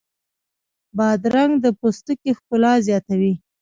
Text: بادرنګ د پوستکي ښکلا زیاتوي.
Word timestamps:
بادرنګ 0.97 1.53
د 1.63 1.65
پوستکي 1.79 2.31
ښکلا 2.37 2.73
زیاتوي. 2.87 3.33